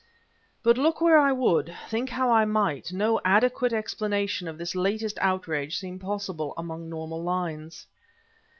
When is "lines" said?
7.21-7.85